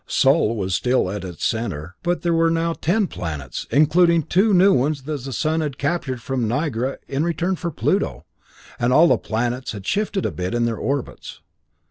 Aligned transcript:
Sol 0.07 0.55
was 0.55 0.73
still 0.73 1.11
at 1.11 1.23
its 1.23 1.45
center, 1.45 1.93
but 2.01 2.23
there 2.23 2.33
were 2.33 2.49
now 2.49 2.73
ten 2.73 3.05
planets, 3.05 3.67
including 3.69 4.23
two 4.23 4.51
new 4.51 4.73
ones 4.73 5.03
that 5.03 5.23
the 5.25 5.31
sun 5.31 5.61
had 5.61 5.77
captured 5.77 6.23
from 6.23 6.47
Nigra 6.49 6.97
in 7.07 7.23
return 7.23 7.55
for 7.55 7.69
Pluto; 7.69 8.25
and 8.79 8.91
all 8.91 9.07
the 9.09 9.19
planets 9.19 9.73
had 9.73 9.85
shifted 9.85 10.25
a 10.25 10.31
bit 10.31 10.55
in 10.55 10.65
their 10.65 10.75
orbits. 10.77 11.41